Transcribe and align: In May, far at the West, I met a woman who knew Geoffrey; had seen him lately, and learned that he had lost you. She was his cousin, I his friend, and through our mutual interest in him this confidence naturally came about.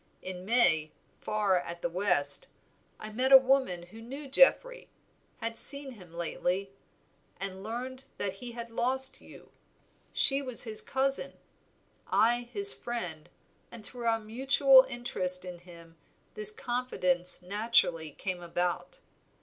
In 0.23 0.45
May, 0.45 0.91
far 1.19 1.59
at 1.59 1.83
the 1.83 1.87
West, 1.87 2.47
I 2.99 3.11
met 3.11 3.31
a 3.31 3.37
woman 3.37 3.83
who 3.83 4.01
knew 4.01 4.27
Geoffrey; 4.27 4.89
had 5.37 5.59
seen 5.59 5.91
him 5.91 6.11
lately, 6.11 6.71
and 7.39 7.61
learned 7.61 8.07
that 8.17 8.33
he 8.41 8.53
had 8.53 8.71
lost 8.71 9.21
you. 9.21 9.51
She 10.11 10.41
was 10.41 10.63
his 10.63 10.81
cousin, 10.81 11.33
I 12.07 12.49
his 12.51 12.73
friend, 12.73 13.29
and 13.71 13.85
through 13.85 14.07
our 14.07 14.19
mutual 14.19 14.87
interest 14.89 15.45
in 15.45 15.59
him 15.59 15.97
this 16.33 16.49
confidence 16.51 17.43
naturally 17.43 18.09
came 18.09 18.41
about. 18.41 19.01